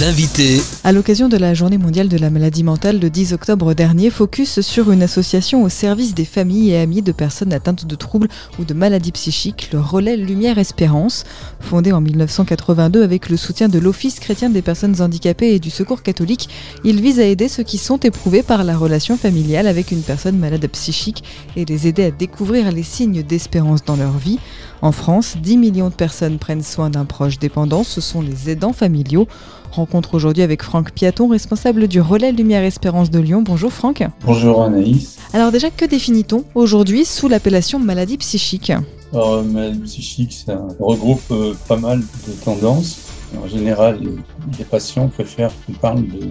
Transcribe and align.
L'invité. 0.00 0.60
À 0.82 0.92
l'occasion 0.92 1.28
de 1.28 1.36
la 1.36 1.54
journée 1.54 1.78
mondiale 1.78 2.08
de 2.08 2.16
la 2.16 2.30
maladie 2.30 2.64
mentale 2.64 2.98
le 2.98 3.10
10 3.10 3.32
octobre 3.34 3.74
dernier, 3.74 4.10
focus 4.10 4.60
sur 4.60 4.90
une 4.90 5.02
association 5.02 5.62
au 5.62 5.68
service 5.68 6.14
des 6.14 6.24
familles 6.24 6.70
et 6.70 6.78
amis 6.78 7.02
de 7.02 7.12
personnes 7.12 7.52
atteintes 7.52 7.84
de 7.84 7.94
troubles 7.94 8.28
ou 8.58 8.64
de 8.64 8.74
maladies 8.74 9.12
psychiques, 9.12 9.68
le 9.72 9.78
Relais 9.78 10.16
Lumière 10.16 10.58
Espérance. 10.58 11.24
Fondé 11.60 11.92
en 11.92 12.00
1982 12.00 13.04
avec 13.04 13.28
le 13.28 13.36
soutien 13.36 13.68
de 13.68 13.78
l'Office 13.78 14.18
chrétien 14.18 14.50
des 14.50 14.62
personnes 14.62 15.00
handicapées 15.00 15.54
et 15.54 15.60
du 15.60 15.70
Secours 15.70 16.02
catholique, 16.02 16.48
il 16.82 17.00
vise 17.00 17.20
à 17.20 17.24
aider 17.24 17.48
ceux 17.48 17.62
qui 17.62 17.78
sont 17.78 17.98
éprouvés 17.98 18.42
par 18.42 18.64
la 18.64 18.76
relation 18.76 19.16
familiale 19.16 19.68
avec 19.68 19.92
une 19.92 20.02
personne 20.02 20.38
malade 20.38 20.66
psychique 20.68 21.22
et 21.56 21.66
les 21.66 21.86
aider 21.86 22.04
à 22.04 22.10
découvrir 22.10 22.72
les 22.72 22.82
signes 22.82 23.22
d'espérance 23.22 23.84
dans 23.84 23.96
leur 23.96 24.18
vie. 24.18 24.40
En 24.82 24.92
France, 24.92 25.36
10 25.40 25.56
millions 25.56 25.88
de 25.88 25.94
personnes 25.94 26.38
prennent 26.38 26.62
soin 26.62 26.90
d'un 26.90 27.04
proche 27.04 27.38
dépendant, 27.38 27.84
ce 27.84 28.00
sont 28.00 28.20
les 28.20 28.50
aidants 28.50 28.72
familiaux. 28.72 29.28
Rencontre 29.74 30.14
aujourd'hui 30.14 30.44
avec 30.44 30.62
Franck 30.62 30.92
Piaton, 30.92 31.26
responsable 31.26 31.88
du 31.88 32.00
Relais 32.00 32.30
Lumière 32.30 32.62
Espérance 32.62 33.10
de 33.10 33.18
Lyon. 33.18 33.42
Bonjour 33.42 33.72
Franck. 33.72 34.04
Bonjour 34.24 34.62
Anaïs. 34.62 35.18
Alors 35.32 35.50
déjà, 35.50 35.68
que 35.68 35.84
définit-on 35.84 36.44
aujourd'hui 36.54 37.04
sous 37.04 37.26
l'appellation 37.26 37.80
maladie 37.80 38.16
psychique 38.16 38.72
Alors, 39.12 39.42
maladie 39.42 39.80
psychique, 39.80 40.32
ça 40.32 40.64
regroupe 40.78 41.28
euh, 41.32 41.54
pas 41.66 41.76
mal 41.76 41.98
de 42.00 42.32
tendances. 42.44 43.00
En 43.42 43.48
général, 43.48 43.98
les, 44.00 44.16
les 44.58 44.64
patients 44.64 45.08
préfèrent 45.08 45.50
qu'on 45.66 45.72
parle 45.72 46.06
de 46.06 46.28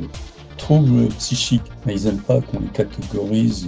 troubles 0.56 1.08
psychiques. 1.18 1.70
Mais 1.86 1.96
ils 1.96 2.06
n'aiment 2.06 2.20
pas 2.20 2.40
qu'on 2.40 2.62
les 2.62 2.68
catégorise 2.68 3.68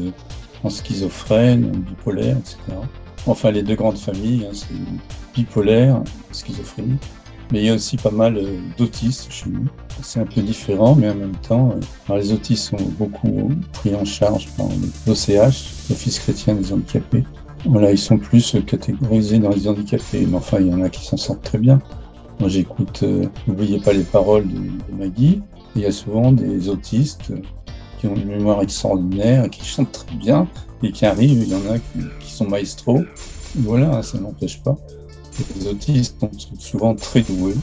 en 0.64 0.70
schizophrène, 0.70 1.66
en 1.66 1.78
bipolaire, 1.80 2.38
etc. 2.38 2.58
Enfin, 3.28 3.52
les 3.52 3.62
deux 3.62 3.76
grandes 3.76 3.98
familles, 3.98 4.48
hein, 4.50 4.54
c'est 4.54 4.68
bipolaire, 5.34 6.02
schizophrénie. 6.32 6.98
Mais 7.52 7.60
il 7.60 7.66
y 7.66 7.70
a 7.70 7.76
aussi 7.76 7.98
pas 7.98 8.12
mal 8.12 8.38
euh, 8.38 8.60
d'autistes 8.78 9.32
chez 9.32 9.50
nous. 9.50 9.66
C'est 10.02 10.20
un 10.20 10.26
peu 10.26 10.42
différent, 10.42 10.96
mais 10.96 11.10
en 11.10 11.16
même 11.16 11.36
temps, 11.48 11.76
euh, 12.10 12.18
les 12.18 12.34
autistes 12.34 12.70
sont 12.70 12.84
beaucoup 12.98 13.52
pris 13.74 13.96
en 13.96 14.06
charge 14.06 14.48
par 14.58 14.68
l'OCH, 15.08 15.90
l'Office 15.90 16.20
chrétien 16.20 16.56
des 16.56 16.74
handicapés. 16.74 17.24
Voilà, 17.66 17.92
ils 17.92 17.98
sont 17.98 18.18
plus 18.18 18.56
catégorisés 18.66 19.40
dans 19.40 19.50
les 19.50 19.68
handicapés, 19.68 20.26
mais 20.28 20.38
enfin, 20.38 20.60
il 20.60 20.68
y 20.68 20.74
en 20.74 20.82
a 20.82 20.90
qui 20.90 21.06
s'en 21.06 21.18
sortent 21.18 21.44
très 21.44 21.58
bien. 21.58 21.80
Moi, 22.40 22.50
j'écoute 22.50 23.02
euh, 23.04 23.26
N'oubliez 23.48 23.80
pas 23.80 23.94
les 23.94 24.04
paroles 24.04 24.48
de, 24.48 24.58
de 24.58 24.98
Maggie. 24.98 25.42
Il 25.76 25.82
y 25.82 25.86
a 25.86 25.92
souvent 25.92 26.32
des 26.32 26.70
autistes 26.70 27.32
qui 28.00 28.08
ont 28.08 28.16
une 28.16 28.28
mémoire 28.28 28.62
extraordinaire, 28.62 29.50
qui 29.50 29.64
chantent 29.66 29.92
très 29.92 30.16
bien, 30.16 30.48
et 30.84 30.92
qui 30.92 31.06
arrivent, 31.06 31.44
il 31.44 31.50
y 31.50 31.56
en 31.56 31.74
a 31.74 31.80
qui, 31.80 32.00
qui 32.20 32.32
sont 32.32 32.48
maestros. 32.48 33.04
Voilà, 33.56 34.04
ça 34.04 34.20
n'empêche 34.20 34.62
pas. 34.62 34.78
Les 35.58 35.68
autistes 35.68 36.16
sont 36.20 36.32
souvent 36.58 36.96
très 36.96 37.22
doués, 37.22 37.56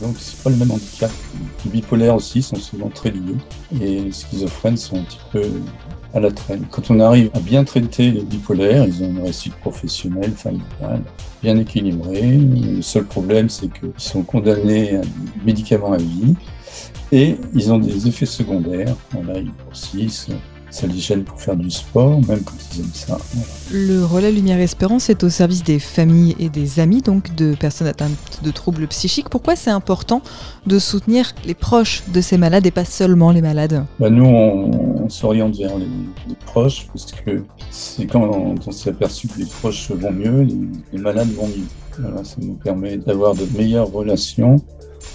donc 0.00 0.16
c'est 0.18 0.42
pas 0.42 0.48
le 0.48 0.56
même 0.56 0.70
handicap. 0.70 1.10
Les 1.64 1.70
bipolaires 1.70 2.14
aussi 2.14 2.40
sont 2.40 2.56
souvent 2.56 2.88
très 2.88 3.10
doués, 3.10 3.36
et 3.80 4.00
les 4.00 4.12
schizophrènes 4.12 4.78
sont 4.78 4.96
un 4.96 5.02
petit 5.02 5.18
peu 5.30 5.42
à 6.14 6.20
la 6.20 6.30
traîne. 6.30 6.64
Quand 6.70 6.90
on 6.90 7.00
arrive 7.00 7.30
à 7.34 7.40
bien 7.40 7.64
traiter 7.64 8.10
les 8.10 8.22
bipolaires, 8.22 8.86
ils 8.86 9.02
ont 9.02 9.10
une 9.10 9.20
réussite 9.20 9.54
professionnelle, 9.56 10.32
familiale, 10.32 11.02
bien 11.42 11.58
équilibrée. 11.58 12.38
Le 12.38 12.80
seul 12.80 13.04
problème, 13.04 13.50
c'est 13.50 13.68
qu'ils 13.68 13.92
sont 13.98 14.22
condamnés 14.22 14.96
à 14.96 15.00
des 15.02 15.44
médicaments 15.44 15.92
à 15.92 15.98
vie, 15.98 16.34
et 17.12 17.36
ils 17.54 17.70
ont 17.70 17.78
des 17.78 18.08
effets 18.08 18.26
secondaires. 18.26 18.96
Voilà, 19.12 19.38
ils 19.38 19.52
grossissent, 19.64 20.28
ça 20.70 20.86
les 20.86 20.98
gêne 20.98 21.24
pour 21.24 21.40
faire 21.40 21.56
du 21.56 21.70
sport, 21.70 22.20
même 22.28 22.42
quand 22.42 22.54
ils 22.72 22.80
aiment 22.80 22.90
ça. 22.92 23.18
Voilà. 23.32 23.48
Le 23.72 24.04
Relais 24.04 24.32
Lumière 24.32 24.60
Espérance 24.60 25.08
est 25.10 25.24
au 25.24 25.28
service 25.28 25.62
des 25.62 25.78
familles 25.78 26.36
et 26.38 26.48
des 26.48 26.80
amis, 26.80 27.00
donc 27.00 27.34
de 27.34 27.54
personnes 27.54 27.86
atteintes 27.86 28.40
de 28.42 28.50
troubles 28.50 28.86
psychiques. 28.88 29.28
Pourquoi 29.28 29.56
c'est 29.56 29.70
important 29.70 30.22
de 30.66 30.78
soutenir 30.78 31.34
les 31.46 31.54
proches 31.54 32.02
de 32.12 32.20
ces 32.20 32.36
malades 32.36 32.66
et 32.66 32.70
pas 32.70 32.84
seulement 32.84 33.32
les 33.32 33.42
malades? 33.42 33.84
Bah 33.98 34.10
Nous, 34.10 34.24
on, 34.24 35.04
on 35.04 35.08
s'oriente 35.08 35.56
vers 35.56 35.76
les, 35.78 35.88
les, 36.28 36.34
proches 36.46 36.86
parce 36.92 37.12
que 37.12 37.42
c'est 37.70 38.06
quand 38.06 38.22
on, 38.22 38.54
on 38.66 38.72
s'est 38.72 38.90
aperçu 38.90 39.28
que 39.28 39.38
les 39.38 39.46
proches 39.46 39.90
vont 39.90 40.12
mieux, 40.12 40.42
les, 40.42 40.56
les 40.92 40.98
malades 40.98 41.32
vont 41.32 41.46
mieux. 41.46 41.66
Voilà, 41.98 42.22
ça 42.24 42.36
nous 42.40 42.54
permet 42.54 42.96
d'avoir 42.96 43.34
de 43.34 43.46
meilleures 43.56 43.90
relations 43.90 44.56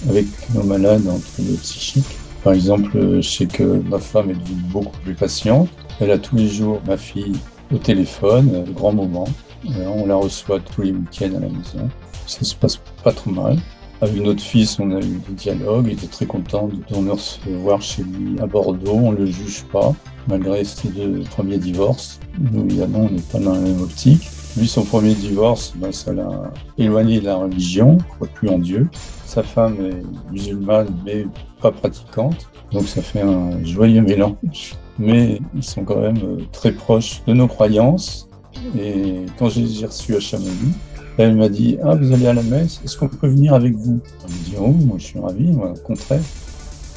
avec 0.10 0.26
nos 0.54 0.64
malades 0.64 1.08
en 1.08 1.20
troubles 1.20 1.58
psychiques. 1.62 2.18
Par 2.44 2.52
exemple, 2.52 3.22
je 3.22 3.22
sais 3.22 3.46
que 3.46 3.64
ma 3.64 4.00
femme 4.00 4.32
est 4.32 4.34
devenue 4.34 4.62
beaucoup 4.70 4.98
plus 5.00 5.14
patiente. 5.14 5.70
Elle 6.02 6.12
a 6.12 6.18
tous 6.18 6.36
les 6.36 6.48
jours 6.48 6.82
ma 6.86 6.98
fille 6.98 7.34
au 7.74 7.78
téléphone, 7.78 8.66
de 8.66 8.72
grands 8.72 8.92
moments. 8.92 9.30
On 9.66 10.06
la 10.06 10.16
reçoit 10.16 10.60
tous 10.60 10.82
les 10.82 10.92
week-ends 10.92 11.38
à 11.38 11.40
la 11.40 11.48
maison. 11.48 11.90
Ça 12.28 12.44
se 12.44 12.54
passe 12.54 12.82
pas 13.02 13.14
trop 13.14 13.32
mal. 13.32 13.58
Avec 14.02 14.22
notre 14.22 14.42
fils, 14.42 14.78
on 14.80 14.92
a 14.92 15.00
eu 15.00 15.22
des 15.30 15.34
dialogues. 15.36 15.88
Il 15.88 15.94
était 15.94 16.08
très 16.08 16.26
content 16.26 16.68
de 16.68 17.10
recevoir 17.10 17.82
chez 17.82 18.04
lui 18.04 18.38
à 18.42 18.46
Bordeaux. 18.46 18.92
On 18.92 19.14
ne 19.14 19.20
le 19.20 19.26
juge 19.28 19.64
pas, 19.72 19.96
malgré 20.28 20.66
ses 20.66 20.90
deux 20.90 21.22
premiers 21.30 21.58
divorces. 21.58 22.20
Nous, 22.38 22.66
évidemment, 22.66 23.08
on 23.10 23.10
n'est 23.10 23.22
pas 23.22 23.40
dans 23.40 23.54
la 23.54 23.60
même 23.60 23.82
optique. 23.82 24.28
Lui, 24.56 24.68
son 24.68 24.84
premier 24.84 25.16
divorce, 25.16 25.74
ben, 25.76 25.92
ça 25.92 26.14
l'a 26.14 26.30
éloigné 26.78 27.20
de 27.20 27.26
la 27.26 27.36
religion, 27.38 27.98
il 28.00 28.06
croit 28.06 28.28
plus 28.28 28.50
en 28.50 28.60
Dieu. 28.60 28.88
Sa 29.26 29.42
femme 29.42 29.78
est 29.84 30.32
musulmane, 30.32 30.96
mais 31.04 31.26
pas 31.60 31.72
pratiquante. 31.72 32.50
Donc 32.72 32.88
ça 32.88 33.02
fait 33.02 33.22
un 33.22 33.64
joyeux 33.64 34.02
mélange. 34.02 34.76
Mais 35.00 35.40
ils 35.56 35.64
sont 35.64 35.84
quand 35.84 36.00
même 36.00 36.18
euh, 36.24 36.38
très 36.52 36.72
proches 36.72 37.24
de 37.26 37.34
nos 37.34 37.48
croyances. 37.48 38.30
Et 38.78 39.26
quand 39.40 39.50
je 39.50 39.62
les 39.62 39.82
ai 39.82 39.86
reçus 39.88 40.16
à 40.16 40.20
Chamonix, 40.20 40.74
elle 41.18 41.36
m'a 41.36 41.50
dit 41.50 41.78
Ah, 41.84 41.96
vous 41.96 42.12
allez 42.14 42.28
à 42.28 42.34
la 42.34 42.44
messe, 42.44 42.80
est-ce 42.84 42.98
qu'on 42.98 43.08
peut 43.08 43.28
venir 43.28 43.56
avec 43.56 43.74
vous? 43.74 44.00
Je 44.28 44.34
lui 44.34 44.40
dit 44.42 44.56
Oh, 44.60 44.68
moi 44.68 44.98
je 45.00 45.06
suis 45.06 45.20
ravi, 45.20 45.46
moi, 45.52 45.74
au 45.76 45.80
contraire. 45.80 46.22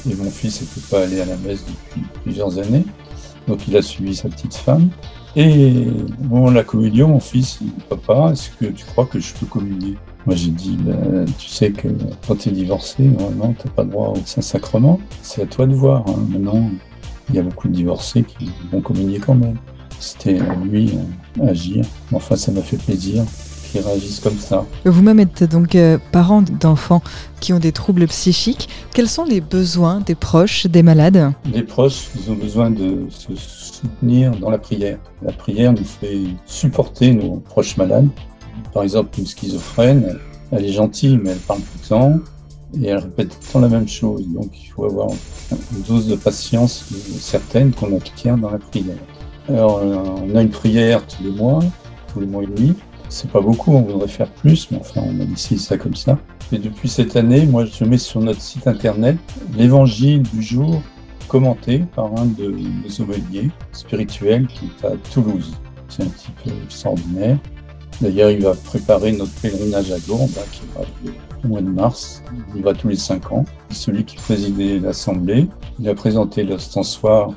Et 0.09 0.13
mon 0.15 0.29
fils 0.29 0.61
n'était 0.61 0.87
pas 0.89 1.03
allé 1.03 1.21
à 1.21 1.25
la 1.25 1.35
messe 1.37 1.63
depuis 1.65 2.07
plusieurs 2.23 2.59
années. 2.59 2.85
Donc 3.47 3.67
il 3.67 3.75
a 3.75 3.81
suivi 3.81 4.15
sa 4.15 4.29
petite 4.29 4.53
femme. 4.53 4.89
Et 5.39 5.85
bon, 6.17 6.49
la 6.49 6.63
communion, 6.63 7.09
mon 7.09 7.19
fils, 7.19 7.59
Papa, 7.89 8.31
est-ce 8.31 8.49
que 8.49 8.65
tu 8.71 8.83
crois 8.85 9.05
que 9.05 9.19
je 9.19 9.35
peux 9.35 9.45
communier? 9.45 9.95
Moi 10.25 10.35
j'ai 10.35 10.49
dit 10.49 10.75
ben, 10.79 11.25
Tu 11.37 11.47
sais 11.47 11.69
que 11.69 11.89
quand 12.27 12.37
tu 12.37 12.49
es 12.49 12.51
divorcé, 12.51 13.03
normalement, 13.03 13.53
tu 13.53 13.67
n'as 13.67 13.73
pas 13.73 13.83
droit 13.83 14.07
au 14.09 14.25
Saint-Sacrement. 14.25 14.99
C'est 15.21 15.43
à 15.43 15.45
toi 15.45 15.67
de 15.67 15.75
voir. 15.75 16.05
Hein. 16.07 16.25
Maintenant, 16.27 16.71
il 17.29 17.35
y 17.35 17.39
a 17.39 17.43
beaucoup 17.43 17.67
de 17.67 17.73
divorcés 17.73 18.23
qui 18.23 18.49
vont 18.71 18.81
communier 18.81 19.19
quand 19.19 19.35
même. 19.35 19.57
C'était 19.99 20.39
lui 20.63 20.97
à 21.39 21.49
agir. 21.49 21.85
Enfin, 22.11 22.35
ça 22.35 22.51
m'a 22.51 22.61
fait 22.61 22.77
plaisir 22.77 23.23
qu'ils 23.71 23.81
réagissent 23.81 24.19
comme 24.19 24.37
ça. 24.37 24.65
Vous-même 24.85 25.19
êtes 25.19 25.43
donc 25.43 25.75
euh, 25.75 25.97
parent 26.11 26.41
d'enfants 26.41 27.01
qui 27.39 27.53
ont 27.53 27.59
des 27.59 27.71
troubles 27.71 28.07
psychiques. 28.07 28.69
Quels 28.93 29.09
sont 29.09 29.23
les 29.23 29.41
besoins 29.41 30.01
des 30.01 30.15
proches, 30.15 30.67
des 30.67 30.83
malades? 30.83 31.31
Les 31.53 31.63
proches, 31.63 32.09
ils 32.15 32.31
ont 32.31 32.35
besoin 32.35 32.71
de 32.71 33.05
se 33.09 33.35
soutenir 33.35 34.31
dans 34.37 34.49
la 34.49 34.57
prière. 34.57 34.97
La 35.21 35.31
prière 35.31 35.73
nous 35.73 35.85
fait 35.85 36.21
supporter 36.45 37.13
nos 37.13 37.37
proches 37.37 37.77
malades. 37.77 38.07
Par 38.73 38.83
exemple, 38.83 39.19
une 39.19 39.25
schizophrène, 39.25 40.17
elle 40.51 40.65
est 40.65 40.73
gentille, 40.73 41.19
mais 41.21 41.31
elle 41.31 41.37
parle 41.37 41.59
tout 41.59 41.79
le 41.81 41.87
temps 41.87 42.19
et 42.81 42.87
elle 42.87 42.97
répète 42.97 43.29
tout 43.29 43.37
le 43.45 43.53
temps 43.53 43.59
la 43.59 43.69
même 43.69 43.87
chose. 43.87 44.25
Donc, 44.27 44.49
il 44.53 44.67
faut 44.67 44.85
avoir 44.85 45.09
une 45.09 45.81
dose 45.87 46.07
de 46.07 46.15
patience 46.15 46.85
certaine 47.19 47.71
qu'on 47.71 47.95
acquiert 47.95 48.37
dans 48.37 48.49
la 48.49 48.59
prière. 48.59 48.97
Alors, 49.49 49.81
on 49.83 50.35
a 50.35 50.41
une 50.41 50.49
prière 50.49 51.05
tous 51.07 51.23
les 51.23 51.31
mois, 51.31 51.59
tous 52.11 52.19
les 52.19 52.25
mois 52.25 52.43
et 52.43 52.47
demi. 52.47 52.73
C'est 53.09 53.31
pas 53.31 53.41
beaucoup, 53.41 53.73
on 53.73 53.81
voudrait 53.81 54.07
faire 54.07 54.29
plus, 54.29 54.69
mais 54.71 54.77
enfin, 54.79 55.01
on 55.05 55.19
a 55.21 55.25
décidé 55.25 55.59
ça 55.59 55.77
comme 55.77 55.95
ça. 55.95 56.17
Et 56.51 56.57
depuis 56.57 56.89
cette 56.89 57.15
année, 57.15 57.45
moi, 57.45 57.65
je 57.65 57.83
mets 57.83 57.97
sur 57.97 58.21
notre 58.21 58.41
site 58.41 58.67
internet 58.67 59.17
l'évangile 59.55 60.23
du 60.23 60.41
jour 60.41 60.81
commenté 61.27 61.79
par 61.95 62.05
un 62.17 62.25
de 62.25 62.49
nos 62.49 63.03
aumôniers 63.03 63.49
spirituels 63.71 64.47
qui 64.47 64.65
est 64.65 64.85
à 64.85 64.91
Toulouse. 65.11 65.53
C'est 65.89 66.03
un 66.03 66.07
petit 66.07 66.31
peu 66.43 66.51
extraordinaire. 66.63 67.37
D'ailleurs, 68.01 68.29
il 68.29 68.43
va 68.43 68.53
préparer 68.53 69.11
notre 69.11 69.33
pèlerinage 69.41 69.91
à 69.91 69.95
hein, 69.95 69.99
qui 70.51 70.61
va 70.75 70.81
au 71.43 71.47
mois 71.47 71.61
de 71.61 71.69
mars. 71.69 72.23
Il 72.55 72.61
va 72.61 72.73
tous 72.73 72.89
les 72.89 72.95
cinq 72.95 73.31
ans. 73.31 73.45
Celui 73.71 74.05
qui 74.05 74.17
présidait 74.17 74.79
l'Assemblée, 74.79 75.47
il 75.79 75.89
a 75.89 75.95
présenté 75.95 76.43
l'ostensoir 76.43 77.31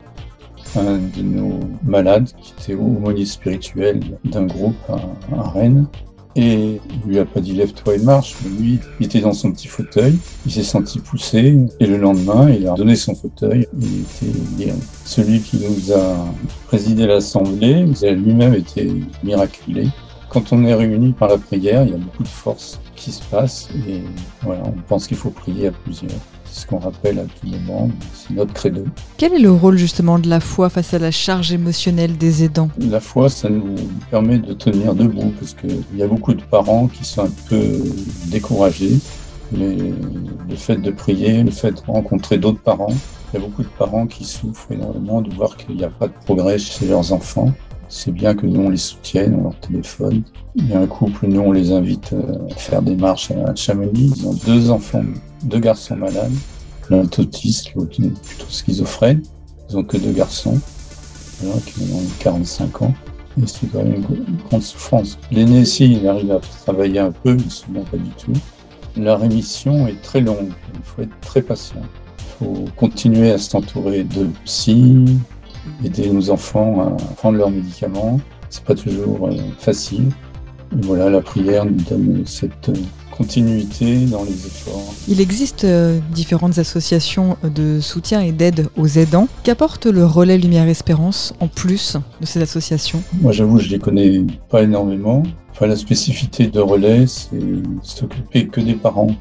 un 0.77 0.99
de 0.99 1.23
nos 1.23 1.61
malades 1.85 2.29
qui 2.41 2.53
était 2.59 2.75
aumônier 2.75 3.25
spirituel 3.25 4.01
d'un 4.25 4.47
groupe 4.47 4.77
à, 4.89 4.97
à, 5.37 5.51
Rennes. 5.51 5.87
Et 6.37 6.81
il 6.89 7.11
lui 7.11 7.19
a 7.19 7.25
pas 7.25 7.41
dit 7.41 7.53
lève-toi 7.53 7.97
et 7.97 7.99
marche, 7.99 8.37
mais 8.45 8.57
lui, 8.57 8.79
il 9.01 9.07
était 9.07 9.21
dans 9.21 9.33
son 9.33 9.51
petit 9.51 9.67
fauteuil, 9.67 10.17
il 10.47 10.53
s'est 10.53 10.63
senti 10.63 11.01
poussé, 11.01 11.59
et 11.81 11.87
le 11.87 11.97
lendemain, 11.97 12.49
il 12.51 12.69
a 12.69 12.75
donné 12.75 12.95
son 12.95 13.17
fauteuil, 13.17 13.67
il 13.77 14.03
était 14.03 14.39
guéri. 14.57 14.79
Celui 15.05 15.41
qui 15.41 15.57
nous 15.57 15.93
a 15.93 16.25
présidé 16.69 17.07
l'Assemblée, 17.07 17.85
il 17.85 18.07
a 18.07 18.13
lui-même 18.13 18.55
été 18.55 18.93
miraculé. 19.25 19.89
quand 20.29 20.53
on 20.53 20.65
est 20.65 20.75
réunis 20.75 21.13
par 21.13 21.29
la 21.29 21.39
prière, 21.39 21.83
il 21.83 21.91
y 21.91 21.95
a 21.95 21.99
beaucoup 21.99 22.23
de 22.23 22.29
force 22.29 22.79
qui 22.95 23.11
se 23.11 23.23
passe 23.25 23.69
et 23.89 24.03
voilà, 24.43 24.63
on 24.65 24.81
pense 24.87 25.09
qu'il 25.09 25.17
faut 25.17 25.31
prier 25.31 25.67
à 25.67 25.73
plusieurs. 25.73 26.13
C'est 26.53 26.63
ce 26.63 26.67
qu'on 26.67 26.79
rappelle 26.79 27.21
à 27.21 27.25
tout 27.25 27.47
moment, 27.47 27.89
c'est 28.13 28.35
notre 28.35 28.53
credo. 28.53 28.85
Quel 29.17 29.35
est 29.35 29.39
le 29.39 29.53
rôle 29.53 29.77
justement 29.77 30.19
de 30.19 30.29
la 30.29 30.41
foi 30.41 30.69
face 30.69 30.95
à 30.95 30.99
la 30.99 31.13
charge 31.13 31.53
émotionnelle 31.53 32.17
des 32.17 32.43
aidants? 32.43 32.71
La 32.79 32.99
foi, 32.99 33.29
ça 33.29 33.49
nous 33.49 33.77
permet 34.11 34.39
de 34.39 34.53
tenir 34.55 34.95
debout 34.95 35.33
parce 35.39 35.55
qu'il 35.55 35.85
y 35.97 36.03
a 36.03 36.09
beaucoup 36.09 36.35
de 36.35 36.43
parents 36.43 36.89
qui 36.89 37.05
sont 37.05 37.23
un 37.23 37.31
peu 37.49 37.81
découragés. 38.27 38.99
Mais 39.53 39.77
le 40.49 40.57
fait 40.57 40.77
de 40.77 40.91
prier, 40.91 41.43
le 41.45 41.51
fait 41.51 41.73
de 41.73 41.81
rencontrer 41.87 42.39
d'autres 42.39 42.61
parents, 42.61 42.95
il 43.33 43.41
y 43.41 43.43
a 43.43 43.47
beaucoup 43.47 43.63
de 43.63 43.69
parents 43.79 44.07
qui 44.07 44.25
souffrent 44.25 44.73
énormément 44.73 45.23
de 45.23 45.33
voir 45.33 45.57
qu'il 45.57 45.77
n'y 45.77 45.85
a 45.85 45.89
pas 45.89 46.09
de 46.09 46.13
progrès 46.25 46.59
chez 46.59 46.87
leurs 46.87 47.13
enfants. 47.13 47.53
C'est 47.93 48.13
bien 48.13 48.37
que 48.37 48.47
nous, 48.47 48.61
on 48.61 48.71
les 48.71 48.77
soutienne, 48.77 49.35
on 49.37 49.43
leur 49.43 49.59
téléphone. 49.59 50.23
Il 50.55 50.69
y 50.69 50.75
a 50.75 50.81
un 50.81 50.87
couple, 50.87 51.27
nous, 51.27 51.41
on 51.41 51.51
les 51.51 51.73
invite 51.73 52.15
à 52.15 52.55
faire 52.55 52.83
des 52.83 52.95
marches 52.95 53.33
à 53.33 53.53
Chamonix. 53.57 54.13
Ils 54.17 54.29
ont 54.29 54.35
deux 54.47 54.71
enfants, 54.71 55.03
deux 55.43 55.59
garçons 55.59 55.97
malades. 55.97 56.33
L'un 56.89 57.03
est 57.03 57.19
autiste, 57.19 57.75
l'autre 57.75 58.01
est 58.01 58.23
plutôt 58.23 58.49
schizophrène. 58.49 59.23
Ils 59.69 59.77
ont 59.77 59.83
que 59.83 59.97
deux 59.97 60.13
garçons, 60.13 60.59
qui 61.67 61.83
ont 61.93 62.03
45 62.21 62.83
ans. 62.83 62.95
Et 63.43 63.47
c'est 63.47 63.67
quand 63.73 63.83
même 63.83 64.05
une 64.09 64.37
grande 64.49 64.63
souffrance. 64.63 65.19
L'aîné, 65.33 65.65
si, 65.65 65.93
il 65.93 66.07
arrive 66.07 66.31
à 66.31 66.39
travailler 66.65 67.01
un 67.01 67.11
peu, 67.11 67.35
mais 67.35 67.51
souvent 67.51 67.83
pas 67.83 67.97
du 67.97 68.11
tout. 68.11 68.33
La 68.97 69.17
rémission 69.17 69.89
est 69.89 70.01
très 70.01 70.21
longue. 70.21 70.51
Il 70.75 70.83
faut 70.85 71.03
être 71.03 71.21
très 71.21 71.43
patient. 71.43 71.83
Il 72.19 72.47
faut 72.47 72.65
continuer 72.77 73.33
à 73.33 73.39
s'entourer 73.39 74.05
de 74.05 74.29
psy, 74.45 75.07
aider 75.85 76.11
nos 76.11 76.31
enfants 76.31 76.81
à 76.81 76.91
prendre 77.15 77.39
leurs 77.39 77.51
médicaments. 77.51 78.21
C'est 78.49 78.65
pas 78.65 78.75
toujours 78.75 79.29
euh, 79.29 79.37
facile. 79.59 80.09
Et 80.73 80.83
voilà, 80.83 81.11
la 81.11 81.21
prière 81.21 81.65
nous 81.65 81.81
donne 81.89 82.23
cette 82.27 82.69
euh, 82.69 82.75
continuité 83.11 84.07
dans 84.07 84.25
les 84.25 84.33
efforts. 84.47 84.95
Il 85.09 85.21
existe 85.21 85.65
euh, 85.65 85.99
différentes 86.13 86.59
associations 86.59 87.37
de 87.45 87.81
soutien 87.81 88.21
et 88.23 88.33
d'aide 88.33 88.69
aux 88.77 88.87
aidants. 88.87 89.29
Qu'apporte 89.45 89.87
le 89.87 90.05
relais 90.05 90.39
Lumière 90.39 90.69
Espérance 90.69 91.35
en 91.41 91.49
plus 91.49 91.97
de 92.21 92.27
ces 92.27 92.41
associations? 92.41 93.03
Moi, 93.21 93.33
j'avoue, 93.33 93.59
je 93.59 93.69
les 93.69 93.79
connais 93.79 94.25
pas 94.49 94.63
énormément. 94.63 95.23
Enfin, 95.53 95.67
la 95.67 95.77
spécificité 95.77 96.47
de 96.47 96.61
relais, 96.61 97.07
c'est 97.07 97.39
s'occuper 97.83 98.47
que 98.47 98.61
des 98.61 98.75
parents, 98.75 99.15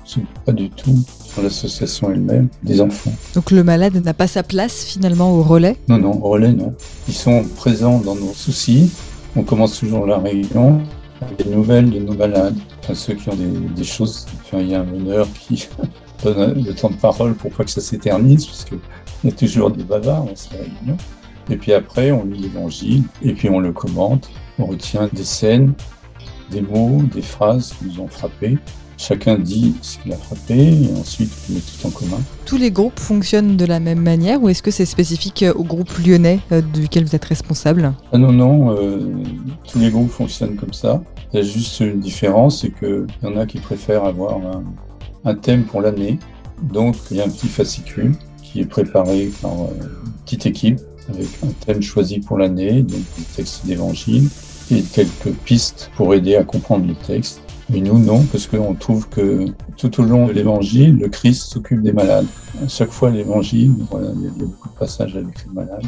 pas 0.46 0.54
du 0.54 0.70
tout 0.70 1.04
l'association 1.38 2.12
elle-même, 2.12 2.50
des 2.64 2.82
enfants. 2.82 3.14
Donc 3.36 3.52
le 3.52 3.64
malade 3.64 3.96
n'a 4.04 4.14
pas 4.14 4.28
sa 4.28 4.44
place 4.44 4.84
finalement 4.84 5.32
au 5.32 5.42
relais? 5.42 5.78
Non, 5.88 5.98
non, 5.98 6.24
au 6.24 6.30
relais, 6.30 6.54
non. 6.54 6.74
Ils 7.08 7.14
sont 7.14 7.44
présents 7.56 8.00
dans 8.00 8.16
nos 8.16 8.34
soucis. 8.34 8.92
On 9.36 9.44
commence 9.44 9.80
toujours 9.80 10.06
la 10.06 10.18
réunion 10.18 10.82
avec 11.22 11.46
des 11.46 11.56
nouvelles 11.56 11.90
de 11.90 12.00
nos 12.00 12.14
malades, 12.14 12.58
enfin 12.82 12.94
ceux 12.94 13.14
qui 13.14 13.30
ont 13.30 13.36
des, 13.76 13.84
choses. 13.84 14.26
Enfin, 14.42 14.60
il 14.60 14.70
y 14.70 14.76
a 14.76 14.82
un 14.82 14.86
meneur 14.86 15.28
qui 15.34 15.68
donne 16.24 16.64
le 16.64 16.74
temps 16.74 16.90
de 16.90 16.96
parole 16.96 17.34
pour 17.34 17.52
pas 17.52 17.64
que 17.64 17.72
ça 17.72 17.82
s'éternise, 17.82 18.46
parce 18.46 18.66
qu'il 18.66 18.80
y 19.26 19.28
a 19.28 19.32
toujours 19.32 19.72
des 19.72 19.84
bavards 19.84 20.26
dans 20.26 20.36
ces 20.36 20.56
réunions. 20.56 20.98
Et 21.50 21.58
puis 21.58 21.74
après, 21.74 22.12
on 22.12 22.26
lit 22.26 22.40
l'évangile, 22.40 23.04
et 23.22 23.34
puis 23.34 23.50
on 23.50 23.60
le 23.60 23.72
commente, 23.72 24.30
on 24.60 24.66
retient 24.66 25.10
des 25.12 25.24
scènes, 25.24 25.74
des 26.52 26.62
mots, 26.62 27.02
des 27.14 27.22
phrases 27.22 27.74
qui 27.74 27.86
nous 27.86 28.00
ont 28.02 28.08
frappés. 28.08 28.58
Chacun 29.02 29.38
dit 29.40 29.76
ce 29.82 29.98
qu'il 29.98 30.12
a 30.12 30.18
frappé 30.18 30.56
et 30.58 30.90
ensuite 31.00 31.32
on 31.50 31.54
met 31.54 31.62
tout 31.62 31.88
en 31.88 31.90
commun. 31.90 32.22
Tous 32.46 32.58
les 32.58 32.70
groupes 32.70 33.00
fonctionnent 33.00 33.56
de 33.56 33.64
la 33.64 33.80
même 33.80 34.02
manière 34.02 34.44
ou 34.44 34.50
est-ce 34.50 34.62
que 34.62 34.72
c'est 34.72 34.86
spécifique 34.86 35.46
au 35.56 35.64
groupe 35.64 35.90
lyonnais 36.06 36.42
euh, 36.52 36.62
duquel 36.62 37.06
vous 37.06 37.16
êtes 37.16 37.24
responsable? 37.24 37.94
Ah 38.12 38.18
non, 38.18 38.34
non, 38.34 38.76
euh, 38.78 39.00
tous 39.66 39.80
les 39.80 39.90
groupes 39.90 40.12
fonctionnent 40.12 40.58
comme 40.58 40.74
ça. 40.74 41.02
Il 41.32 41.38
y 41.38 41.40
a 41.40 41.44
juste 41.46 41.80
une 41.80 42.02
différence, 42.02 42.62
c'est 42.62 42.78
qu'il 42.78 43.08
y 43.24 43.26
en 43.26 43.38
a 43.38 43.46
qui 43.46 43.60
préfèrent 43.60 44.04
avoir 44.04 44.36
un, 44.36 44.64
un 45.24 45.36
thème 45.36 45.64
pour 45.64 45.80
l'année. 45.80 46.20
Donc 46.62 46.98
il 47.10 47.18
y 47.18 47.22
a 47.22 47.24
un 47.24 47.30
petit 47.30 47.48
fascicule 47.48 48.16
qui 48.44 48.60
est 48.60 48.66
préparé 48.66 49.32
par 49.42 49.54
euh, 49.54 49.68
une 50.06 50.12
petite 50.26 50.46
équipe 50.46 50.80
avec 51.08 51.28
un 51.44 51.52
thème 51.66 51.82
choisi 51.82 52.20
pour 52.20 52.38
l'année, 52.38 52.84
donc 52.84 53.00
des 53.18 53.24
textes 53.34 53.66
d'évangile 53.66 54.28
et 54.72 54.82
quelques 54.82 55.32
pistes 55.46 55.90
pour 55.96 56.14
aider 56.14 56.36
à 56.36 56.44
comprendre 56.44 56.86
le 56.86 56.96
texte. 56.96 57.42
Mais 57.70 57.82
nous, 57.82 58.00
non, 58.00 58.24
parce 58.32 58.48
qu'on 58.48 58.74
trouve 58.74 59.08
que 59.10 59.46
tout 59.78 60.02
au 60.02 60.04
long 60.04 60.28
de 60.28 60.34
l'évangile, 60.34 60.98
le 60.98 61.08
Christ 61.08 61.44
s'occupe 61.44 61.82
des 61.82 61.92
malades. 61.92 62.26
À 62.64 62.68
chaque 62.68 62.92
fois, 62.92 63.12
l'évangile, 63.12 63.74
voilà, 63.92 64.10
il 64.16 64.24
y 64.24 64.28
a 64.28 64.32
beaucoup 64.32 64.70
de 64.70 64.74
passages 64.74 65.16
avec 65.16 65.46
les 65.46 65.54
malades. 65.54 65.86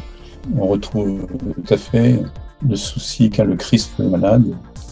On 0.57 0.67
retrouve 0.67 1.27
tout 1.55 1.73
à 1.73 1.77
fait 1.77 2.19
le 2.67 2.75
souci 2.75 3.29
qu'a 3.29 3.43
le 3.43 3.55
Christ 3.55 3.91
pour 3.95 4.05
les 4.05 4.11
malades 4.11 4.45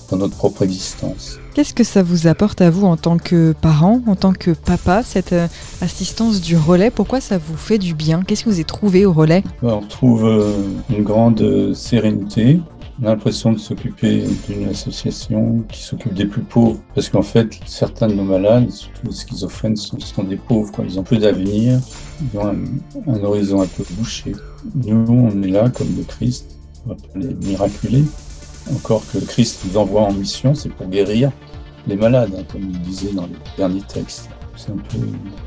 dans 0.09 0.17
notre 0.17 0.35
propre 0.35 0.63
existence. 0.63 1.39
Qu'est-ce 1.53 1.73
que 1.73 1.83
ça 1.83 2.01
vous 2.01 2.27
apporte 2.27 2.61
à 2.61 2.69
vous 2.69 2.85
en 2.85 2.97
tant 2.97 3.17
que 3.17 3.53
parent, 3.61 4.01
en 4.07 4.15
tant 4.15 4.33
que 4.33 4.51
papa, 4.51 5.03
cette 5.03 5.33
euh, 5.33 5.47
assistance 5.81 6.41
du 6.41 6.57
relais? 6.57 6.89
Pourquoi 6.89 7.21
ça 7.21 7.37
vous 7.37 7.57
fait 7.57 7.77
du 7.77 7.93
bien? 7.93 8.21
Qu'est-ce 8.23 8.43
que 8.43 8.49
vous 8.49 8.55
avez 8.55 8.63
trouvé 8.63 9.05
au 9.05 9.13
relais? 9.13 9.43
On 9.61 9.81
trouve 9.81 10.25
euh, 10.25 10.53
une 10.89 11.03
grande 11.03 11.73
sérénité, 11.73 12.59
on 13.01 13.05
a 13.05 13.09
l'impression 13.09 13.53
de 13.53 13.57
s'occuper 13.57 14.23
d'une 14.47 14.67
association 14.67 15.63
qui 15.69 15.81
s'occupe 15.81 16.13
des 16.13 16.25
plus 16.25 16.41
pauvres. 16.41 16.81
Parce 16.95 17.09
qu'en 17.09 17.21
fait, 17.21 17.59
certains 17.65 18.07
de 18.07 18.13
nos 18.13 18.23
malades, 18.23 18.69
surtout 18.69 19.07
les 19.07 19.13
schizophrènes, 19.13 19.75
sont, 19.75 20.23
des 20.23 20.35
pauvres. 20.35 20.71
Ils 20.83 20.99
ont 20.99 21.03
peu 21.03 21.17
d'avenir, 21.17 21.79
ils 22.21 22.39
ont 22.39 22.47
un, 22.47 23.23
horizon 23.23 23.61
un 23.61 23.67
peu 23.67 23.83
bouché. 23.91 24.33
Nous, 24.75 25.05
on 25.09 25.41
est 25.41 25.49
là 25.49 25.69
comme 25.69 25.95
le 25.95 26.03
Christ, 26.03 26.57
on 26.85 26.89
va 26.89 26.95
pas 26.95 27.19
les 27.19 27.33
miraculer. 27.35 28.03
Encore 28.73 29.03
que 29.11 29.17
le 29.17 29.25
Christ 29.25 29.61
nous 29.65 29.77
envoie 29.77 30.01
en 30.01 30.13
mission, 30.13 30.53
c'est 30.53 30.69
pour 30.69 30.87
guérir 30.87 31.31
les 31.87 31.95
malades, 31.95 32.31
hein, 32.37 32.43
comme 32.51 32.63
il 32.63 32.81
disait 32.81 33.13
dans 33.13 33.25
les 33.25 33.37
derniers 33.57 33.81
textes 33.81 34.29
c'est 34.59 34.71
un 34.71 34.75
peu 34.75 34.97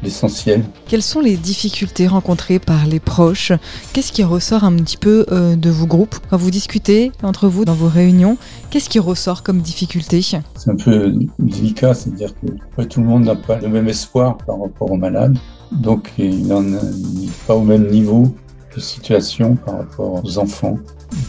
l'essentiel. 0.02 0.64
Quelles 0.88 1.02
sont 1.02 1.20
les 1.20 1.36
difficultés 1.36 2.06
rencontrées 2.06 2.58
par 2.58 2.86
les 2.86 3.00
proches? 3.00 3.52
Qu'est-ce 3.92 4.12
qui 4.12 4.24
ressort 4.24 4.64
un 4.64 4.74
petit 4.76 4.96
peu 4.96 5.26
euh, 5.30 5.54
de 5.54 5.70
vos 5.70 5.86
groupes? 5.86 6.16
Quand 6.30 6.36
vous 6.36 6.50
discutez 6.50 7.12
entre 7.22 7.48
vous 7.48 7.64
dans 7.64 7.74
vos 7.74 7.88
réunions, 7.88 8.38
qu'est-ce 8.70 8.88
qui 8.88 8.98
ressort 8.98 9.42
comme 9.42 9.60
difficulté? 9.60 10.22
C'est 10.22 10.40
un 10.70 10.76
peu 10.76 11.12
délicat, 11.38 11.94
c'est-à-dire 11.94 12.32
que 12.76 12.82
tout 12.82 13.00
le 13.00 13.06
monde 13.06 13.24
n'a 13.24 13.36
pas 13.36 13.58
le 13.58 13.68
même 13.68 13.88
espoir 13.88 14.38
par 14.38 14.60
rapport 14.60 14.90
aux 14.90 14.96
malades, 14.96 15.36
donc 15.70 16.12
il 16.16 16.46
n'en 16.46 16.64
est 16.64 17.46
pas 17.46 17.54
au 17.54 17.62
même 17.62 17.88
niveau 17.90 18.34
de 18.74 18.80
situation 18.80 19.56
par 19.56 19.78
rapport 19.78 20.24
aux 20.24 20.38
enfants. 20.38 20.78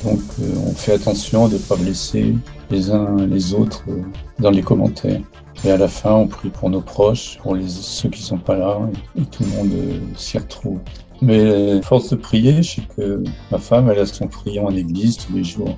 Donc 0.06 0.22
euh, 0.42 0.46
on 0.66 0.74
fait 0.74 0.94
attention 0.94 1.50
de 1.50 1.56
ne 1.56 1.60
pas 1.60 1.76
blesser 1.76 2.36
les 2.72 2.90
uns 2.90 3.18
les 3.26 3.54
autres 3.54 3.84
euh, 3.90 4.02
dans 4.40 4.52
les 4.52 4.62
commentaires. 4.62 5.22
Et 5.66 5.72
à 5.72 5.78
la 5.78 5.88
fin, 5.88 6.12
on 6.12 6.28
prie 6.28 6.50
pour 6.50 6.70
nos 6.70 6.82
proches, 6.82 7.38
pour 7.42 7.56
les, 7.56 7.68
ceux 7.70 8.10
qui 8.10 8.22
sont 8.22 8.38
pas 8.38 8.58
là, 8.58 8.80
et, 9.18 9.22
tout 9.22 9.44
le 9.44 9.50
monde 9.50 9.72
euh, 9.74 10.00
s'y 10.18 10.38
retrouve. 10.38 10.80
Mais 11.22 11.82
force 11.82 12.10
de 12.10 12.18
prier, 12.18 12.62
je 12.62 12.76
sais 12.76 12.82
que 12.98 13.24
ma 13.50 13.58
femme, 13.58 13.90
elle 13.90 14.00
a 14.00 14.06
son 14.06 14.28
priant 14.28 14.66
en 14.66 14.76
église 14.76 15.18
tous 15.18 15.34
les 15.34 15.44
jours. 15.44 15.78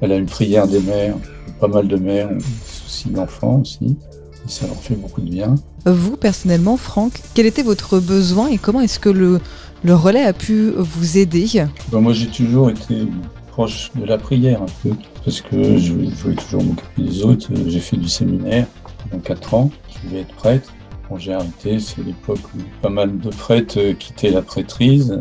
Elle 0.00 0.12
a 0.12 0.16
une 0.16 0.26
prière 0.26 0.66
des 0.66 0.80
mères, 0.80 1.16
pas 1.60 1.68
mal 1.68 1.88
de 1.88 1.96
mères, 1.96 2.28
des 2.30 2.40
soucis 2.40 3.10
d'enfants 3.10 3.60
aussi. 3.60 3.98
Et 4.46 4.50
ça 4.50 4.66
leur 4.66 4.76
fait 4.76 4.94
beaucoup 4.94 5.20
de 5.20 5.28
bien. 5.28 5.56
Vous, 5.84 6.16
personnellement, 6.16 6.78
Franck, 6.78 7.20
quel 7.34 7.44
était 7.44 7.62
votre 7.62 7.98
besoin 7.98 8.48
et 8.48 8.56
comment 8.56 8.80
est-ce 8.80 8.98
que 8.98 9.10
le, 9.10 9.40
le 9.84 9.94
relais 9.94 10.24
a 10.24 10.32
pu 10.32 10.70
vous 10.70 11.18
aider? 11.18 11.46
Ben, 11.92 12.00
Moi, 12.00 12.14
j'ai 12.14 12.28
toujours 12.28 12.70
été 12.70 13.06
proche 13.50 13.90
de 13.94 14.06
la 14.06 14.16
prière 14.16 14.62
un 14.62 14.66
peu, 14.82 14.94
parce 15.22 15.42
que 15.42 15.76
je 15.76 15.92
voulais 15.92 16.36
toujours 16.36 16.62
m'occuper 16.62 17.02
des 17.02 17.22
autres. 17.24 17.50
J'ai 17.66 17.80
fait 17.80 17.96
du 17.98 18.08
séminaire 18.08 18.66
pendant 19.10 19.22
4 19.22 19.54
ans. 19.54 19.70
Je 19.88 20.08
voulais 20.08 20.20
être 20.22 20.34
prêtre. 20.34 20.72
Quand 21.08 21.16
j'ai 21.16 21.32
arrêté, 21.32 21.78
c'est 21.78 22.02
l'époque 22.04 22.40
où 22.54 22.58
pas 22.82 22.90
mal 22.90 23.18
de 23.18 23.30
prêtres 23.30 23.92
quittaient 23.92 24.30
la 24.30 24.42
prêtrise. 24.42 25.18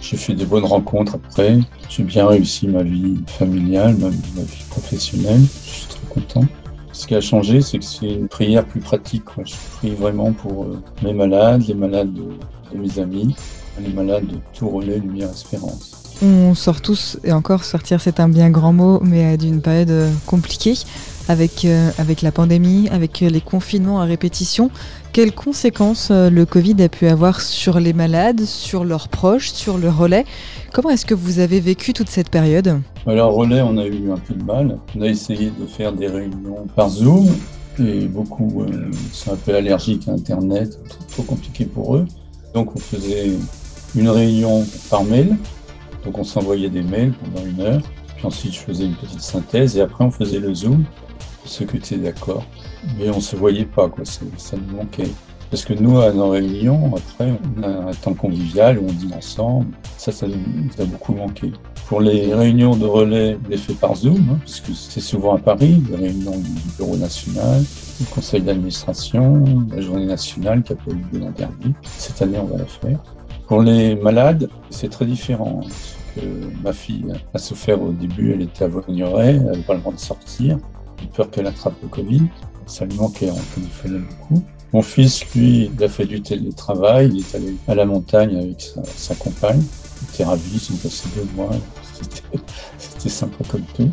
J'ai 0.00 0.16
fait 0.16 0.34
des 0.34 0.46
bonnes 0.46 0.64
rencontres 0.64 1.16
après. 1.16 1.58
J'ai 1.90 2.02
bien 2.02 2.26
réussi 2.26 2.66
ma 2.66 2.82
vie 2.82 3.16
familiale, 3.26 3.96
ma, 3.98 4.06
ma 4.06 4.42
vie 4.42 4.64
professionnelle. 4.70 5.42
Je 5.64 5.70
suis 5.70 5.86
très 5.86 6.06
content. 6.08 6.44
Ce 6.92 7.06
qui 7.06 7.14
a 7.14 7.20
changé, 7.20 7.60
c'est 7.60 7.78
que 7.78 7.84
c'est 7.84 8.08
une 8.08 8.28
prière 8.28 8.64
plus 8.64 8.80
pratique. 8.80 9.24
Je 9.44 9.54
prie 9.76 9.90
vraiment 9.90 10.32
pour 10.32 10.64
euh, 10.64 10.82
mes 11.02 11.12
malades, 11.12 11.62
les 11.68 11.74
malades 11.74 12.12
de, 12.12 12.24
de 12.72 12.78
mes 12.78 12.98
amis, 12.98 13.36
les 13.80 13.92
malades 13.92 14.26
de 14.26 14.38
tout 14.52 14.68
relais 14.68 14.98
Lumière 14.98 15.30
Espérance. 15.30 16.16
On 16.22 16.54
sort 16.54 16.80
tous, 16.80 17.18
et 17.22 17.30
encore 17.30 17.62
sortir 17.62 18.00
c'est 18.00 18.18
un 18.18 18.28
bien 18.28 18.50
grand 18.50 18.72
mot, 18.72 18.98
mais 19.00 19.36
d'une 19.36 19.60
période 19.60 19.90
euh, 19.90 20.10
compliquée 20.26 20.74
avec, 21.28 21.64
euh, 21.64 21.90
avec 21.98 22.22
la 22.22 22.32
pandémie, 22.32 22.88
avec 22.90 23.20
les 23.20 23.40
confinements 23.40 24.00
à 24.00 24.04
répétition. 24.04 24.70
Quelles 25.12 25.32
conséquences 25.32 26.08
euh, 26.10 26.30
le 26.30 26.46
Covid 26.46 26.82
a 26.82 26.88
pu 26.88 27.06
avoir 27.06 27.40
sur 27.40 27.80
les 27.80 27.92
malades, 27.92 28.44
sur 28.44 28.84
leurs 28.84 29.08
proches, 29.08 29.52
sur 29.52 29.78
le 29.78 29.88
relais? 29.90 30.24
Comment 30.72 30.90
est-ce 30.90 31.06
que 31.06 31.14
vous 31.14 31.38
avez 31.38 31.60
vécu 31.60 31.92
toute 31.92 32.08
cette 32.08 32.30
période? 32.30 32.80
Alors 33.06 33.34
relais, 33.34 33.62
on 33.62 33.76
a 33.78 33.86
eu 33.86 34.10
un 34.10 34.16
peu 34.16 34.34
de 34.34 34.42
mal. 34.42 34.78
On 34.96 35.02
a 35.02 35.06
essayé 35.06 35.50
de 35.50 35.66
faire 35.66 35.92
des 35.92 36.08
réunions 36.08 36.66
par 36.74 36.88
Zoom 36.88 37.28
et 37.78 38.06
beaucoup 38.06 38.64
sont 39.12 39.32
un 39.32 39.36
peu 39.36 39.54
allergiques 39.54 40.08
à 40.08 40.12
Internet, 40.12 40.78
trop 41.12 41.22
compliqué 41.22 41.64
pour 41.64 41.94
eux. 41.94 42.06
Donc 42.52 42.74
on 42.74 42.80
faisait 42.80 43.30
une 43.94 44.08
réunion 44.08 44.66
par 44.90 45.04
mail. 45.04 45.36
Donc 46.04 46.18
on 46.18 46.24
s'envoyait 46.24 46.70
des 46.70 46.82
mails 46.82 47.12
pendant 47.12 47.46
une 47.46 47.60
heure. 47.60 47.82
Puis 48.16 48.26
ensuite, 48.26 48.52
je 48.54 48.58
faisais 48.58 48.84
une 48.84 48.94
petite 48.94 49.20
synthèse 49.20 49.76
et 49.76 49.80
après, 49.80 50.04
on 50.04 50.10
faisait 50.10 50.40
le 50.40 50.52
zoom 50.52 50.84
pour 51.48 51.56
ceux 51.56 51.64
qui 51.64 51.78
étaient 51.78 51.96
d'accord. 51.96 52.44
Mais 52.98 53.08
on 53.08 53.20
se 53.20 53.34
voyait 53.34 53.64
pas, 53.64 53.88
quoi. 53.88 54.04
Ça 54.04 54.56
nous 54.56 54.76
manquait. 54.76 55.08
Parce 55.50 55.64
que 55.64 55.72
nous, 55.72 55.98
à 55.98 56.12
nos 56.12 56.28
réunions, 56.28 56.94
après, 56.94 57.32
on 57.56 57.62
a 57.62 57.68
un 57.88 57.94
temps 57.94 58.12
convivial 58.12 58.78
où 58.78 58.82
on 58.86 58.92
dîne 58.92 59.14
ensemble. 59.14 59.68
Ça, 59.96 60.12
ça 60.12 60.26
nous 60.26 60.34
a 60.78 60.84
beaucoup 60.84 61.14
manqué. 61.14 61.52
Pour 61.86 62.02
les 62.02 62.34
réunions 62.34 62.76
de 62.76 62.84
relais, 62.84 63.38
on 63.42 63.48
les 63.48 63.56
fait 63.56 63.72
par 63.72 63.96
Zoom, 63.96 64.28
hein, 64.30 64.38
puisque 64.40 64.74
c'est 64.74 65.00
souvent 65.00 65.36
à 65.36 65.38
Paris, 65.38 65.82
les 65.88 65.96
réunions 65.96 66.36
du 66.36 66.50
Bureau 66.76 66.98
national, 66.98 67.62
du 67.98 68.04
conseil 68.04 68.42
d'administration, 68.42 69.42
la 69.74 69.80
journée 69.80 70.04
nationale 70.04 70.62
qui 70.62 70.74
a 70.74 70.76
pas 70.76 70.90
eu 70.90 71.02
lieu 71.10 71.20
l'an 71.20 71.30
dernier. 71.30 71.74
Cette 71.82 72.20
année, 72.20 72.38
on 72.38 72.44
va 72.44 72.58
la 72.58 72.66
faire. 72.66 73.02
Pour 73.46 73.62
les 73.62 73.96
malades, 73.96 74.50
c'est 74.68 74.90
très 74.90 75.06
différent. 75.06 75.60
Parce 75.62 75.96
que 76.14 76.20
ma 76.62 76.74
fille 76.74 77.06
a 77.32 77.38
souffert 77.38 77.80
au 77.80 77.92
début, 77.92 78.34
elle 78.34 78.42
était 78.42 78.64
à 78.64 78.68
Vaugneray, 78.68 79.36
elle 79.36 79.44
n'avait 79.44 79.62
pas 79.62 79.72
le 79.72 79.80
droit 79.80 79.94
de 79.94 79.98
sortir, 79.98 80.58
peur 81.06 81.30
qu'elle 81.30 81.46
attrape 81.46 81.74
le 81.82 81.88
Covid. 81.88 82.22
Ça 82.66 82.84
lui 82.84 82.96
manquait, 82.96 83.30
on 83.30 83.54
téléphonait 83.54 84.00
beaucoup. 84.00 84.42
Mon 84.72 84.82
fils, 84.82 85.24
lui, 85.34 85.70
il 85.74 85.84
a 85.84 85.88
fait 85.88 86.04
du 86.04 86.20
télétravail, 86.20 87.10
il 87.12 87.20
est 87.20 87.34
allé 87.34 87.56
à 87.68 87.74
la 87.74 87.86
montagne 87.86 88.36
avec 88.36 88.60
sa, 88.84 89.14
compagne. 89.14 89.62
Il 90.02 90.14
était 90.14 90.24
ravi, 90.24 90.50
ils 90.52 90.60
sont 90.60 90.76
passés 90.76 91.08
deux 91.16 91.26
mois, 91.34 91.50
c'était 92.78 93.08
sympa 93.08 93.44
comme 93.48 93.64
tout. 93.74 93.88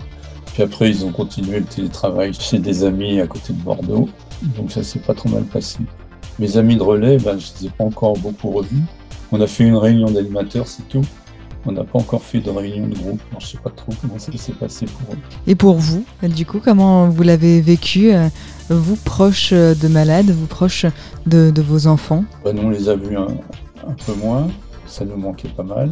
Puis 0.54 0.64
après, 0.64 0.90
ils 0.90 1.06
ont 1.06 1.12
continué 1.12 1.60
le 1.60 1.66
télétravail 1.66 2.34
chez 2.34 2.60
des 2.60 2.84
amis 2.84 3.22
à 3.22 3.28
côté 3.28 3.54
de 3.54 3.62
Bordeaux, 3.62 4.10
donc 4.58 4.72
ça 4.72 4.84
s'est 4.84 5.00
pas 5.00 5.14
trop 5.14 5.30
mal 5.30 5.44
passé. 5.44 5.80
Mes 6.40 6.58
amis 6.58 6.76
de 6.76 6.84
relais, 6.84 7.18
ben, 7.18 7.40
je 7.40 7.48
les 7.60 7.68
ai 7.68 7.70
pas 7.70 7.86
encore 7.86 8.18
beaucoup 8.18 8.52
revus. 8.52 8.84
On 9.32 9.40
a 9.40 9.48
fait 9.48 9.64
une 9.64 9.78
réunion 9.78 10.12
d'animateurs, 10.12 10.68
c'est 10.68 10.88
tout. 10.90 11.06
On 11.66 11.72
n'a 11.72 11.84
pas 11.84 11.98
encore 11.98 12.22
fait 12.22 12.40
de 12.40 12.50
réunion 12.50 12.88
de 12.88 12.96
groupe. 12.96 13.20
je 13.32 13.36
ne 13.36 13.42
sais 13.42 13.58
pas 13.58 13.72
trop 13.72 13.92
comment 14.00 14.20
ça 14.20 14.32
s'est 14.38 14.54
passé 14.54 14.86
pour 14.86 15.16
eux. 15.16 15.18
Et 15.48 15.56
pour 15.56 15.76
vous, 15.76 16.06
du 16.24 16.46
coup, 16.46 16.60
comment 16.64 17.10
vous 17.10 17.24
l'avez 17.24 17.60
vécu 17.60 18.14
euh, 18.14 18.30
vous 18.70 18.96
proche 18.96 19.52
de 19.52 19.88
malades, 19.88 20.30
vous 20.30 20.46
proche 20.46 20.86
de, 21.26 21.52
vos 21.62 21.88
enfants? 21.88 22.24
Bah, 22.44 22.54
Nous, 22.54 22.62
on 22.62 22.70
les 22.70 22.88
a 22.88 22.96
vus 22.96 23.18
un, 23.18 23.28
peu 24.06 24.14
moins. 24.14 24.48
Ça 24.86 25.06
nous 25.06 25.18
manquait 25.18 25.50
pas 25.50 25.64
mal. 25.64 25.90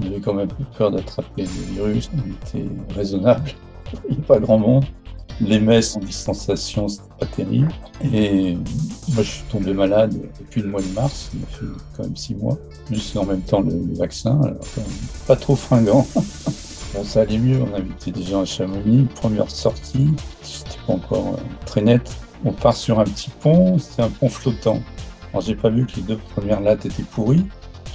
On 0.00 0.06
avait 0.06 0.20
quand 0.20 0.34
même 0.34 0.48
peur 0.78 0.92
d'attraper 0.92 1.42
le 1.42 1.74
virus. 1.74 2.10
On 2.14 2.46
était 2.46 2.68
raisonnable. 2.94 3.50
Il 4.08 4.16
n'y 4.16 4.22
a 4.22 4.26
pas 4.26 4.38
grand 4.38 4.58
monde. 4.58 4.84
Les 5.40 5.60
messes 5.60 5.96
en 5.96 6.00
distanciation, 6.00 6.88
c'était 6.88 7.08
pas 7.20 7.26
terrible. 7.26 7.68
Et 8.02 8.54
moi, 8.54 9.22
je 9.22 9.30
suis 9.30 9.42
tombé 9.50 9.74
malade 9.74 10.14
depuis 10.40 10.62
le 10.62 10.68
mois 10.68 10.80
de 10.80 10.88
mars. 10.94 11.30
Il 11.34 11.42
a 11.42 11.46
fait 11.46 11.66
quand 11.96 12.02
même 12.04 12.16
six 12.16 12.34
mois. 12.34 12.56
Juste 12.90 13.16
en 13.16 13.26
même 13.26 13.42
temps 13.42 13.60
le, 13.60 13.94
vaccin. 13.98 14.40
Pas 15.26 15.36
trop 15.36 15.56
fringant. 15.56 16.06
Bon, 16.94 17.02
ça 17.04 17.22
allait 17.22 17.36
mieux. 17.36 17.60
On 17.60 17.74
invitait 17.74 18.12
des 18.12 18.22
gens 18.22 18.42
à 18.42 18.44
Chamonix. 18.44 19.06
Première 19.16 19.50
sortie. 19.50 20.08
C'était 20.40 20.78
pas 20.86 20.94
encore 20.94 21.34
euh, 21.34 21.66
très 21.66 21.82
net. 21.82 22.16
On 22.44 22.52
part 22.52 22.76
sur 22.76 23.00
un 23.00 23.04
petit 23.04 23.28
pont. 23.40 23.76
C'était 23.76 24.02
un 24.02 24.08
pont 24.08 24.28
flottant. 24.28 24.80
Alors, 25.32 25.42
j'ai 25.42 25.56
pas 25.56 25.68
vu 25.68 25.84
que 25.84 25.96
les 25.96 26.02
deux 26.02 26.16
premières 26.16 26.60
lattes 26.60 26.86
étaient 26.86 27.02
pourries. 27.02 27.44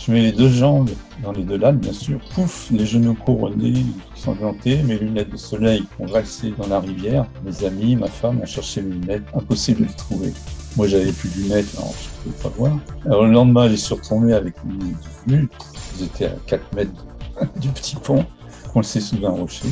Je 0.04 0.12
mets 0.12 0.22
les 0.22 0.32
deux 0.32 0.50
jambes 0.50 0.90
dans 1.22 1.32
les 1.32 1.44
deux 1.44 1.58
lattes, 1.58 1.80
bien 1.80 1.94
sûr. 1.94 2.20
Pouf, 2.34 2.72
les 2.72 2.88
genoux 2.88 3.14
couronnés, 3.14 3.86
sanglantés, 4.16 4.82
mes 4.82 4.98
lunettes 4.98 5.30
de 5.30 5.38
soleil 5.38 5.84
ont 6.00 6.08
valsé 6.08 6.54
dans 6.58 6.66
la 6.68 6.80
rivière. 6.80 7.28
Mes 7.46 7.64
amis, 7.64 7.96
ma 7.96 8.08
femme 8.08 8.42
ont 8.42 8.46
cherché 8.48 8.82
mes 8.82 8.96
lunettes, 8.96 9.24
impossible 9.36 9.82
de 9.82 9.86
les 9.86 9.94
trouver. 9.94 10.34
Moi, 10.76 10.88
j'avais 10.88 11.12
plus 11.12 11.30
de 11.30 11.44
lunettes, 11.44 11.68
alors 11.78 11.94
je 12.02 12.30
ne 12.30 12.34
pouvais 12.34 12.50
pas 12.50 12.58
voir. 12.58 12.80
Alors, 13.06 13.26
le 13.26 13.32
lendemain, 13.32 13.76
suis 13.76 13.94
retourné 13.94 14.34
avec 14.34 14.56
mes 14.66 14.74
lunettes. 15.28 15.52
J'étais 16.00 16.26
à 16.26 16.36
4 16.48 16.76
mètres 16.76 17.06
du 17.58 17.68
petit 17.68 17.96
pont, 17.96 18.26
coincé 18.74 19.02
sous 19.02 19.24
un 19.24 19.30
rocher. 19.30 19.68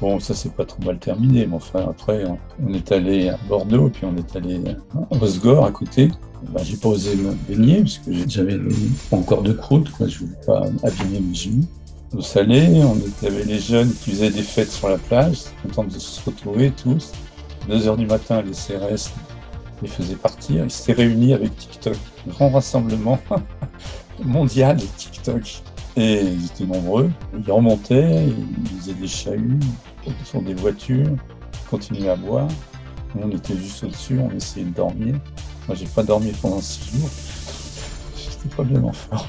Bon, 0.00 0.20
ça 0.20 0.34
c'est 0.34 0.52
pas 0.52 0.64
trop 0.64 0.82
mal 0.84 0.98
terminé, 0.98 1.46
mais 1.46 1.56
enfin 1.56 1.86
après, 1.90 2.24
on 2.64 2.72
est 2.72 2.92
allé 2.92 3.28
à 3.30 3.38
Bordeaux, 3.48 3.88
puis 3.88 4.04
on 4.04 4.16
est 4.16 4.36
allé 4.36 4.60
à 4.94 5.22
Osgore 5.22 5.64
à 5.64 5.72
côté. 5.72 6.08
Ben, 6.50 6.62
j'ai 6.62 6.76
pas 6.76 6.90
osé 6.90 7.16
me 7.16 7.34
baigner 7.48 7.80
parce 7.82 7.98
que 7.98 8.12
j'avais 8.28 8.58
encore 9.10 9.42
de 9.42 9.52
croûte, 9.52 9.90
quoi. 9.90 10.06
je 10.06 10.20
voulais 10.20 10.38
pas 10.46 10.66
abîmer 10.84 11.20
mes 11.20 11.34
genoux. 11.34 11.66
Au 12.16 12.22
Salé, 12.22 12.80
on 12.82 13.26
avait 13.26 13.44
les 13.44 13.58
jeunes 13.58 13.92
qui 13.92 14.12
faisaient 14.12 14.30
des 14.30 14.42
fêtes 14.42 14.70
sur 14.70 14.88
la 14.88 14.96
plage, 14.98 15.40
contents 15.62 15.84
de 15.84 15.98
se 15.98 16.24
retrouver 16.24 16.70
tous. 16.70 17.12
2 17.68 17.86
heures 17.86 17.96
du 17.96 18.06
matin, 18.06 18.40
les 18.40 18.52
CRS 18.52 19.10
les 19.82 19.88
faisaient 19.88 20.14
partir. 20.14 20.64
Ils 20.64 20.70
s'étaient 20.70 21.02
réunis 21.02 21.34
avec 21.34 21.54
TikTok. 21.56 21.96
Grand 22.28 22.50
rassemblement 22.50 23.18
mondial 24.24 24.76
de 24.76 24.86
TikTok. 24.96 25.62
Ils 25.98 26.46
étaient 26.46 26.64
nombreux. 26.64 27.10
Ils 27.36 27.50
remontaient, 27.50 28.26
ils 28.26 28.78
faisaient 28.78 28.94
des 28.94 29.08
chahuts 29.08 29.58
sur 30.24 30.40
des 30.42 30.54
voitures, 30.54 31.06
ils 31.06 31.68
continuaient 31.68 32.10
à 32.10 32.16
boire. 32.16 32.48
On 33.20 33.30
était 33.30 33.56
juste 33.56 33.82
au-dessus, 33.82 34.18
on 34.20 34.30
essayait 34.30 34.66
de 34.66 34.74
dormir. 34.74 35.16
Moi, 35.66 35.76
j'ai 35.76 35.86
pas 35.86 36.02
dormi 36.02 36.32
pendant 36.40 36.60
six 36.60 36.96
jours. 36.96 37.08
J'étais 38.16 38.54
pas 38.54 38.62
bien 38.62 38.82
en 38.84 38.92
forme. 38.92 39.26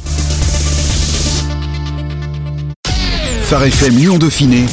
Phare 3.42 3.64
FM 3.64 3.96
Lyon 3.96 4.16
Dauphiné 4.16 4.64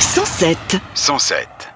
107 0.00 0.56
107 0.94 1.71